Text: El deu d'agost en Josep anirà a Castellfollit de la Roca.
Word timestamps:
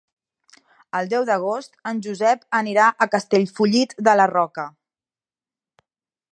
El 0.99 1.09
deu 1.11 1.25
d'agost 1.29 1.77
en 1.91 1.99
Josep 2.07 2.41
anirà 2.61 2.87
a 2.93 3.09
Castellfollit 3.17 3.95
de 4.09 4.19
la 4.21 4.29
Roca. 4.35 4.69